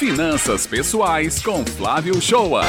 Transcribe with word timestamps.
Finanças 0.00 0.66
Pessoais 0.66 1.42
com 1.42 1.62
Flávio 1.62 2.22
Shoa. 2.22 2.62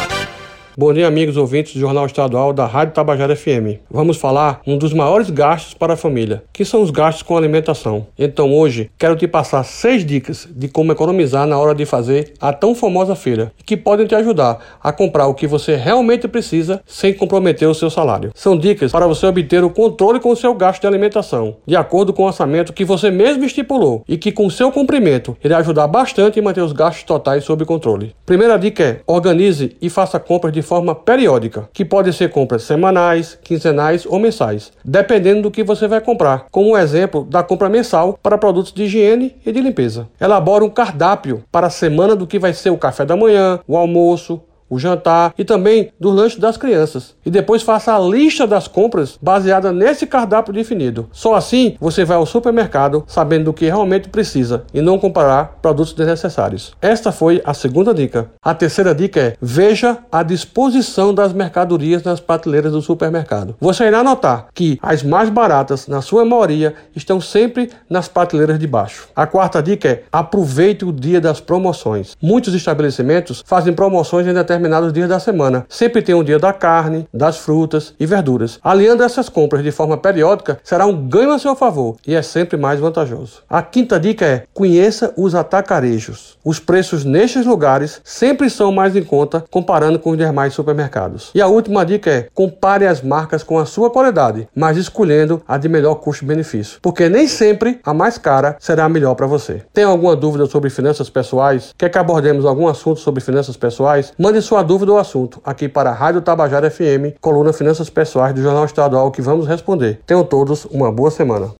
Bom 0.78 0.94
dia, 0.94 1.06
amigos 1.06 1.36
ouvintes 1.36 1.74
do 1.74 1.82
Jornal 1.82 2.06
Estadual 2.06 2.54
da 2.54 2.66
Rádio 2.66 2.94
Tabajara 2.94 3.36
FM. 3.36 3.82
Vamos 3.90 4.16
falar 4.16 4.62
um 4.66 4.78
dos 4.78 4.94
maiores 4.94 5.30
gastos 5.30 5.74
para 5.74 5.96
a 5.96 5.98
família, 5.98 6.44
que 6.54 6.64
são 6.64 6.82
os 6.82 6.90
gastos 6.90 7.24
com 7.24 7.36
alimentação. 7.36 8.08
Então 8.18 8.54
hoje 8.54 8.90
quero 8.98 9.18
te 9.18 9.28
passar 9.28 9.66
seis 9.66 10.06
dicas 10.06 10.48
de 10.50 10.70
como 10.70 10.94
economizar 10.94 11.46
na 11.46 11.60
hora 11.60 11.76
de 11.76 11.86
fazer 11.86 12.32
a 12.40 12.54
tão 12.54 12.74
famosa 12.74 13.16
feira, 13.16 13.52
que 13.66 13.76
podem 13.76 14.08
te 14.08 14.16
ajudar 14.16 14.60
a 14.82 14.94
comprar 14.94 15.28
o 15.28 15.34
que 15.34 15.46
você 15.46 15.76
realmente 15.76 16.26
precisa 16.26 16.82
sem 16.86 17.14
comprometer 17.14 17.68
o 17.68 17.76
seu 17.76 17.90
salário. 17.90 18.32
São 18.34 18.58
dicas 18.58 18.94
para 18.94 19.08
você 19.08 19.26
obter 19.26 19.66
o 19.66 19.70
controle 19.70 20.22
com 20.22 20.30
o 20.30 20.38
seu 20.38 20.54
gasto 20.54 20.80
de 20.80 20.88
alimentação, 20.88 21.58
de 21.68 21.76
acordo 21.76 22.14
com 22.14 22.24
o 22.24 22.28
orçamento 22.28 22.72
que 22.72 22.86
você 22.86 23.12
mesmo 23.12 23.44
estipulou 23.44 24.06
e 24.08 24.18
que 24.18 24.32
com 24.32 24.50
seu 24.50 24.72
cumprimento 24.72 25.36
irá 25.44 25.58
ajudar 25.58 25.88
bastante 25.88 26.40
em 26.40 26.42
manter 26.42 26.62
os 26.62 26.72
gastos 26.72 27.04
totais 27.04 27.44
sob 27.44 27.66
controle. 27.66 28.16
Primeira 28.26 28.58
dica 28.58 28.84
é: 28.84 29.02
organize 29.06 29.76
e 29.82 29.90
faça 29.90 30.18
compras 30.18 30.54
de 30.54 30.62
forma 30.72 30.96
periódica, 30.96 31.68
que 31.74 31.84
pode 31.84 32.14
ser 32.14 32.30
compras 32.30 32.64
semanais, 32.64 33.38
quinzenais 33.44 34.06
ou 34.06 34.18
mensais, 34.18 34.72
dependendo 34.86 35.42
do 35.42 35.52
que 35.52 35.66
você 35.66 35.86
vai 35.86 36.00
comprar, 36.00 36.46
como 36.50 36.70
o 36.70 36.78
exemplo 36.78 37.26
da 37.26 37.44
compra 37.44 37.68
mensal 37.68 38.18
para 38.24 38.38
produtos 38.38 38.72
de 38.72 38.84
higiene 38.84 39.36
e 39.46 39.52
de 39.52 39.60
limpeza. 39.60 40.08
Elabore 40.18 40.64
um 40.64 40.70
cardápio 40.70 41.44
para 41.52 41.68
a 41.68 41.70
semana 41.70 42.16
do 42.16 42.26
que 42.26 42.40
vai 42.40 42.54
ser 42.54 42.70
o 42.70 42.78
café 42.78 43.04
da 43.04 43.18
manhã, 43.18 43.60
o 43.68 43.76
almoço, 43.76 44.40
o 44.72 44.80
jantar 44.80 45.34
e 45.38 45.44
também 45.44 45.92
do 46.00 46.10
lanche 46.10 46.40
das 46.40 46.56
crianças. 46.56 47.14
E 47.26 47.30
depois 47.30 47.62
faça 47.62 47.94
a 47.94 48.00
lista 48.00 48.48
das 48.48 48.70
compras 48.70 49.20
baseada 49.22 49.74
nesse 49.74 50.08
cardápio 50.08 50.54
definido. 50.54 51.10
Só 51.12 51.36
assim 51.36 51.76
você 51.80 52.06
vai 52.06 52.16
ao 52.16 52.26
supermercado 52.26 53.04
sabendo 53.06 53.42
do 53.46 53.54
que 53.54 53.66
realmente 53.66 54.08
precisa 54.08 54.64
e 54.74 54.80
não 54.82 54.98
comparar 54.98 55.58
produtos 55.62 55.94
desnecessários. 55.94 56.74
Esta 56.82 57.12
foi 57.12 57.42
a 57.44 57.54
segunda 57.54 57.94
dica. 57.94 58.30
A 58.42 58.54
terceira 58.54 58.96
dica 58.96 59.20
é: 59.20 59.36
veja 59.42 59.98
a 60.10 60.24
disposição 60.24 61.14
das 61.14 61.34
mercadorias 61.34 62.04
nas 62.04 62.22
prateleiras 62.22 62.72
do 62.72 62.82
supermercado. 62.82 63.56
Você 63.60 63.84
irá 63.84 64.04
notar 64.04 64.48
que 64.54 64.80
as 64.82 65.04
mais 65.04 65.30
baratas, 65.30 65.88
na 65.88 66.02
sua 66.02 66.24
maioria, 66.24 66.74
estão 66.96 67.20
sempre 67.20 67.70
nas 67.90 68.08
prateleiras 68.08 68.58
de 68.58 68.68
baixo. 68.68 69.10
A 69.14 69.28
quarta 69.28 69.62
dica 69.62 69.90
é: 69.90 70.04
aproveite 70.12 70.86
o 70.86 70.94
dia 70.94 71.20
das 71.20 71.42
promoções. 71.42 72.16
Muitos 72.22 72.54
estabelecimentos 72.54 73.44
fazem 73.46 73.74
promoções 73.74 74.26
em 74.26 74.34
determinados 74.34 74.61
determinados 74.62 74.94
dias 74.94 75.10
da 75.10 75.20
semana. 75.20 75.66
Sempre 75.68 76.02
tem 76.02 76.14
um 76.14 76.24
dia 76.24 76.38
da 76.38 76.54
carne, 76.54 77.08
das 77.12 77.38
frutas 77.38 77.94
e 78.00 78.06
verduras. 78.06 78.60
Aliando 78.64 79.04
essas 79.04 79.28
compras 79.28 79.64
de 79.64 79.72
forma 79.72 79.98
periódica 79.98 80.60
será 80.64 80.86
um 80.86 81.08
ganho 81.08 81.32
a 81.32 81.40
seu 81.40 81.56
favor 81.56 81.98
e 82.06 82.14
é 82.14 82.22
sempre 82.22 82.58
mais 82.58 82.80
vantajoso. 82.80 83.42
A 83.50 83.62
quinta 83.64 84.00
dica 84.00 84.26
é: 84.26 84.44
conheça 84.54 85.14
os 85.18 85.34
atacarejos. 85.34 86.38
Os 86.46 86.60
preços 86.60 87.04
nestes 87.04 87.46
lugares 87.46 88.00
sempre 88.04 88.50
são 88.50 88.72
mais 88.72 88.96
em 88.96 89.04
conta 89.04 89.44
comparando 89.50 89.98
com 89.98 90.12
os 90.12 90.18
demais 90.18 90.54
supermercados. 90.54 91.32
E 91.34 91.42
a 91.42 91.48
última 91.48 91.84
dica 91.84 92.12
é: 92.12 92.28
compare 92.34 92.86
as 92.86 93.02
marcas 93.02 93.44
com 93.44 93.58
a 93.58 93.66
sua 93.66 93.90
qualidade, 93.90 94.48
mas 94.56 94.78
escolhendo 94.78 95.42
a 95.48 95.58
de 95.58 95.68
melhor 95.68 95.96
custo-benefício, 95.96 96.80
porque 96.82 97.10
nem 97.10 97.28
sempre 97.28 97.80
a 97.84 97.94
mais 97.94 98.18
cara 98.18 98.56
será 98.60 98.86
a 98.86 98.90
melhor 98.90 99.16
para 99.16 99.26
você. 99.26 99.64
Tem 99.74 99.84
alguma 99.84 100.16
dúvida 100.16 100.46
sobre 100.46 100.70
finanças 100.70 101.10
pessoais? 101.10 101.74
Quer 101.78 101.90
que 101.90 101.98
abordemos 101.98 102.46
algum 102.46 102.68
assunto 102.68 103.00
sobre 103.00 103.22
finanças 103.22 103.58
pessoais? 103.58 104.14
Mande 104.18 104.42
sua 104.52 104.64
dúvida 104.64 104.92
ou 104.92 104.98
assunto 104.98 105.40
aqui 105.46 105.70
para 105.70 105.92
a 105.92 105.94
Rádio 105.94 106.22
Tabajara 106.22 106.70
FM, 106.70 107.16
coluna 107.22 107.54
Finanças 107.54 107.90
Pessoais 107.90 108.34
do 108.34 108.42
Jornal 108.42 108.66
Estadual 108.66 109.10
que 109.10 109.22
vamos 109.22 109.48
responder. 109.48 110.02
Tenham 110.06 110.26
todos 110.26 110.66
uma 110.66 110.92
boa 110.92 111.10
semana. 111.10 111.50